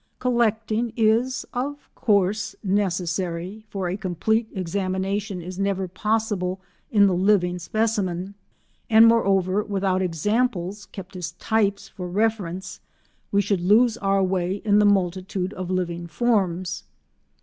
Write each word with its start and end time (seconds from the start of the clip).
Collecting 0.17 0.93
is 0.97 1.45
of 1.53 1.87
course 1.93 2.55
necessary, 2.63 3.65
for 3.69 3.87
a 3.87 3.95
complete 3.95 4.49
examination 4.51 5.43
is 5.43 5.59
never 5.59 5.87
possible 5.87 6.59
in 6.89 7.05
the 7.05 7.13
living 7.13 7.59
specimen, 7.59 8.33
and 8.89 9.05
moreover 9.05 9.63
without 9.63 10.01
examples 10.01 10.87
kept 10.87 11.15
as 11.15 11.33
types 11.33 11.87
for 11.87 12.09
reference 12.09 12.79
we 13.31 13.43
should 13.43 13.61
lose 13.61 13.95
our 13.99 14.23
way 14.23 14.55
in 14.65 14.79
the 14.79 14.85
multitude 14.85 15.53
of 15.53 15.69
living 15.69 16.07
forms. 16.07 16.83